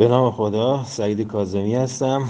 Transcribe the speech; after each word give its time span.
به 0.00 0.08
نام 0.08 0.30
خدا 0.30 0.84
سعید 0.84 1.26
کازمی 1.26 1.74
هستم 1.74 2.22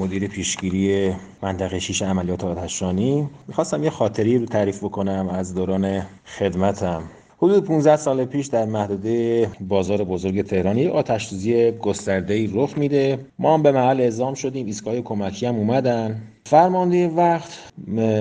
مدیر 0.00 0.28
پیشگیری 0.28 1.12
منطقه 1.42 1.78
شیش 1.78 2.02
عملیات 2.02 2.44
آتشرانی 2.44 3.28
می‌خواستم 3.48 3.84
یه 3.84 3.90
خاطری 3.90 4.38
رو 4.38 4.46
تعریف 4.46 4.84
بکنم 4.84 5.28
از 5.28 5.54
دوران 5.54 6.02
خدمتم. 6.38 7.02
حدود 7.38 7.64
15 7.64 7.96
سال 7.96 8.24
پیش 8.24 8.46
در 8.46 8.64
محدوده 8.64 9.48
بازار 9.60 10.04
بزرگ 10.04 10.42
تهرانی 10.42 10.86
آتش 10.86 11.26
سوزی 11.26 11.70
گسترده 11.70 12.48
رخ 12.54 12.78
میده. 12.78 13.18
ما 13.38 13.54
هم 13.54 13.62
به 13.62 13.72
محل 13.72 14.00
اعزام 14.00 14.34
شدیم 14.34 14.66
ایستگاه 14.66 15.00
کمکی 15.00 15.46
هم 15.46 15.56
اومدن. 15.56 16.22
فرمانده 16.46 17.08
وقت 17.08 17.72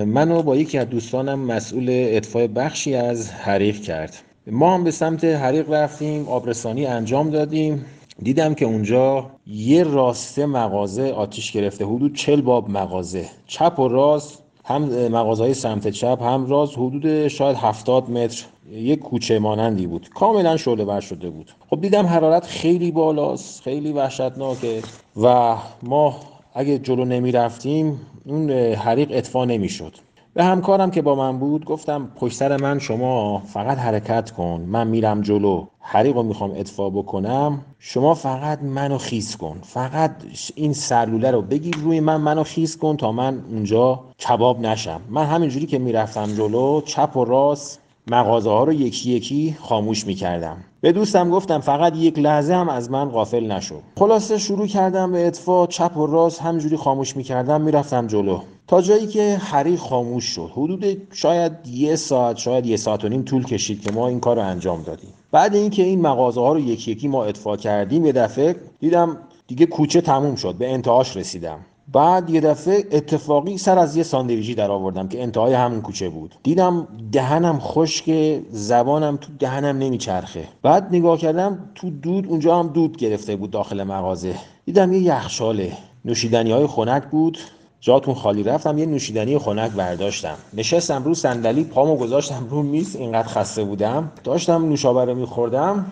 منو 0.05 0.41
با 0.41 0.55
یکی 0.55 0.77
از 0.77 0.89
دوستانم 0.89 1.39
مسئول 1.39 1.87
اطفاء 1.89 2.47
بخشی 2.47 2.95
از 2.95 3.31
حریق 3.31 3.81
کرد. 3.81 4.15
ما 4.47 4.73
هم 4.73 4.83
به 4.83 4.91
سمت 4.91 5.23
حریق 5.23 5.73
رفتیم 5.73 6.27
آبرسانی 6.27 6.85
انجام 6.85 7.29
دادیم. 7.29 7.85
دیدم 8.23 8.53
که 8.53 8.65
اونجا 8.65 9.25
یه 9.47 9.83
راسته 9.83 10.45
مغازه 10.45 11.11
آتیش 11.11 11.51
گرفته 11.51 11.85
حدود 11.85 12.15
چل 12.15 12.41
باب 12.41 12.69
مغازه. 12.69 13.25
چپ 13.47 13.79
و 13.79 13.87
راست 13.87 14.43
هم 14.65 14.83
مغازه 15.07 15.43
های 15.43 15.53
سمت 15.53 15.87
چپ 15.87 16.23
هم 16.23 16.45
راست 16.45 16.77
حدود 16.77 17.27
شاید 17.27 17.57
هفتاد 17.57 18.09
متر 18.09 18.45
یک 18.71 18.99
کوچه 18.99 19.39
مانندی 19.39 19.87
بود. 19.87 20.09
کاملا 20.09 20.57
شعله 20.57 20.85
بر 20.85 20.99
شده 20.99 21.29
بود. 21.29 21.51
خب 21.69 21.81
دیدم 21.81 22.05
حرارت 22.05 22.45
خیلی 22.45 22.91
بالاست 22.91 23.61
خیلی 23.61 23.91
وحشتناکه 23.91 24.81
و 25.23 25.55
ما 25.83 26.15
اگه 26.53 26.77
جلو 26.77 27.05
نمی 27.05 27.31
رفتیم 27.31 28.01
اون 28.25 28.51
حریق 28.51 29.07
اطفا 29.11 29.45
نمی 29.45 29.69
شد 29.69 29.93
به 30.33 30.43
همکارم 30.43 30.91
که 30.91 31.01
با 31.01 31.15
من 31.15 31.39
بود 31.39 31.65
گفتم 31.65 32.11
پشت 32.15 32.35
سر 32.35 32.57
من 32.57 32.79
شما 32.79 33.39
فقط 33.39 33.77
حرکت 33.77 34.31
کن 34.31 34.61
من 34.67 34.87
میرم 34.87 35.21
جلو. 35.21 35.65
حریق 35.89 36.15
رو 36.15 36.23
می‌خوام 36.23 36.51
اطفا 36.55 36.89
بکنم. 36.89 37.61
شما 37.79 38.13
فقط 38.13 38.63
منو 38.63 38.97
خیس 38.97 39.37
کن. 39.37 39.59
فقط 39.63 40.11
این 40.55 40.73
سلوله 40.73 41.31
رو 41.31 41.41
بگیر 41.41 41.75
روی 41.77 41.99
من 41.99 42.21
منو 42.21 42.43
خیس 42.43 42.77
کن 42.77 42.97
تا 42.97 43.11
من 43.11 43.43
اونجا 43.49 43.99
کباب 44.19 44.59
نشم. 44.59 45.01
من 45.09 45.25
همینجوری 45.25 45.65
که 45.65 45.79
می‌رفتم 45.79 46.35
جلو 46.35 46.81
چپ 46.85 47.17
و 47.17 47.25
راست 47.25 47.79
مغازه 48.07 48.49
ها 48.49 48.63
رو 48.63 48.73
یکی 48.73 49.11
یکی 49.11 49.57
خاموش 49.61 50.07
می‌کردم. 50.07 50.57
به 50.81 50.91
دوستم 50.91 51.29
گفتم 51.29 51.59
فقط 51.59 51.95
یک 51.95 52.19
لحظه 52.19 52.53
هم 52.53 52.69
از 52.69 52.91
من 52.91 53.09
غافل 53.09 53.51
نشو. 53.51 53.75
خلاصه 53.97 54.37
شروع 54.37 54.67
کردم 54.67 55.11
به 55.11 55.27
اطفا 55.27 55.67
چپ 55.67 55.97
و 55.97 56.05
راست 56.05 56.41
همینجوری 56.41 56.77
خاموش 56.77 57.17
می‌کردم 57.17 57.61
می‌رفتم 57.61 58.07
جلو. 58.07 58.39
تا 58.67 58.81
جایی 58.81 59.07
که 59.07 59.37
حریق 59.37 59.79
خاموش 59.79 60.23
شد. 60.23 60.51
حدود 60.53 60.85
شاید 61.13 61.51
یه 61.67 61.95
ساعت 61.95 62.37
شاید 62.37 62.65
یه 62.65 62.77
ساعت 62.77 63.05
و 63.05 63.09
نیم 63.09 63.21
طول 63.23 63.45
کشید 63.45 63.81
که 63.81 63.91
ما 63.91 64.07
این 64.07 64.19
کار 64.19 64.35
رو 64.35 64.41
انجام 64.41 64.83
دادیم. 64.83 65.13
بعد 65.31 65.55
اینکه 65.55 65.83
این 65.83 66.01
مغازه 66.01 66.41
ها 66.41 66.53
رو 66.53 66.59
یکی 66.59 66.91
یکی 66.91 67.07
ما 67.07 67.25
اطفا 67.25 67.57
کردیم 67.57 68.05
یه 68.05 68.11
دفعه 68.11 68.55
دیدم 68.79 69.17
دیگه 69.47 69.65
کوچه 69.65 70.01
تموم 70.01 70.35
شد 70.35 70.55
به 70.55 70.73
انتهاش 70.73 71.17
رسیدم. 71.17 71.59
بعد 71.93 72.29
یه 72.29 72.41
دفعه 72.41 72.83
اتفاقی 72.91 73.57
سر 73.57 73.79
از 73.79 73.95
یه 73.95 74.03
ساندویچی 74.03 74.55
در 74.55 74.71
آوردم 74.71 75.07
که 75.07 75.23
انتهای 75.23 75.53
همون 75.53 75.81
کوچه 75.81 76.09
بود. 76.09 76.35
دیدم 76.43 76.87
دهنم 77.11 77.59
خشک 77.59 78.39
زبانم 78.49 79.17
تو 79.17 79.31
دهنم 79.39 79.77
نمیچرخه. 79.77 80.47
بعد 80.61 80.87
نگاه 80.91 81.17
کردم 81.17 81.69
تو 81.75 81.89
دود 81.89 82.27
اونجا 82.27 82.59
هم 82.59 82.67
دود 82.67 82.97
گرفته 82.97 83.35
بود 83.35 83.51
داخل 83.51 83.83
مغازه. 83.83 84.35
دیدم 84.65 84.93
یه 84.93 84.99
یخشاله 84.99 85.71
نوشیدنی 86.05 86.51
های 86.51 86.67
خنک 86.67 87.03
بود. 87.03 87.37
جاتون 87.81 88.13
خالی. 88.13 88.43
رفتم 88.43 88.77
یه 88.77 88.85
نوشیدنی 88.85 89.37
خنک 89.37 89.71
برداشتم. 89.71 90.35
نشستم 90.53 91.03
رو 91.03 91.13
صندلی 91.13 91.63
پامو 91.63 91.95
گذاشتم 91.95 92.47
رو 92.49 92.63
میز 92.63 92.95
اینقدر 92.95 93.27
خسته 93.27 93.63
بودم. 93.63 94.11
داشتم 94.23 94.65
نوشابه 94.69 95.05
رو 95.05 95.15
میخوردم. 95.15 95.85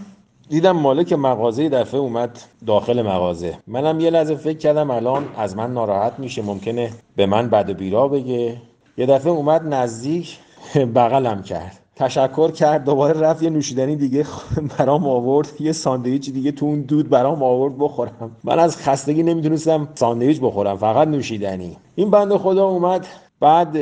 دیدم 0.49 0.71
مالک 0.71 1.13
مغازه 1.13 1.69
دفعه 1.69 1.99
اومد 1.99 2.41
داخل 2.65 3.01
مغازه. 3.01 3.57
منم 3.67 3.99
یه 3.99 4.09
لحظه 4.09 4.35
فکر 4.35 4.57
کردم 4.57 4.91
الان 4.91 5.25
از 5.37 5.55
من 5.55 5.73
ناراحت 5.73 6.19
میشه 6.19 6.41
ممکنه 6.41 6.91
به 7.15 7.25
من 7.25 7.49
بد 7.49 7.69
و 7.69 7.73
بیرا 7.73 8.07
بگه. 8.07 8.61
یه 8.97 9.05
دفعه 9.05 9.31
اومد 9.31 9.73
نزدیک 9.73 10.37
بغلم 10.95 11.43
کرد. 11.43 11.84
تشکر 11.95 12.51
کرد. 12.51 12.83
دوباره 12.83 13.19
رفت 13.19 13.43
یه 13.43 13.49
نوشیدنی 13.49 13.95
دیگه 13.95 14.25
برام 14.77 15.07
آورد. 15.07 15.47
یه 15.59 15.71
ساندویچ 15.71 16.29
دیگه 16.29 16.51
تو 16.51 16.65
اون 16.65 16.81
دود 16.81 17.09
برام 17.09 17.43
آورد 17.43 17.77
بخورم. 17.77 18.31
من 18.43 18.59
از 18.59 18.77
خستگی 18.77 19.23
نمی‌تونستم 19.23 19.87
ساندویچ 19.95 20.39
بخورم 20.41 20.77
فقط 20.77 21.07
نوشیدنی. 21.07 21.77
این 21.95 22.09
بند 22.09 22.37
خدا 22.37 22.67
اومد. 22.67 23.07
بعد 23.39 23.77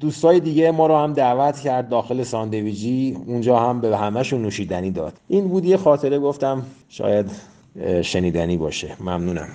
دوستای 0.00 0.40
دیگه 0.40 0.70
ما 0.70 0.86
رو 0.86 0.96
هم 0.96 1.12
دعوت 1.12 1.60
کرد 1.60 1.88
داخل 1.88 2.22
ساندویجی 2.22 3.18
اونجا 3.26 3.58
هم 3.58 3.80
به 3.80 3.96
همهشون 3.96 4.42
نوشیدنی 4.42 4.90
داد. 4.90 5.12
این 5.28 5.48
بود 5.48 5.64
یه 5.64 5.76
خاطره 5.76 6.18
گفتم 6.18 6.62
شاید 6.88 7.30
شنیدنی 8.02 8.56
باشه. 8.56 8.96
ممنونم. 9.00 9.48